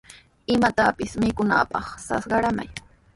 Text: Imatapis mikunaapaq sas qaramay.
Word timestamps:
Imatapis 0.53 1.11
mikunaapaq 1.21 1.85
sas 2.05 2.23
qaramay. 2.31 2.69